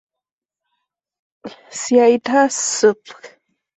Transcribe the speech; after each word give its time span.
Cyathea 1.79 2.43
subg. 2.69 3.19